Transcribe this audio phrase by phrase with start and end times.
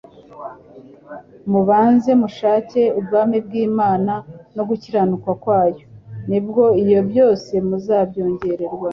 [1.51, 4.13] Mubanze mushake ubwami bw'Imana,
[4.55, 5.81] no gukiranuka kwayo;
[6.29, 8.87] ni bwo ibyo byose muzabyongerwa.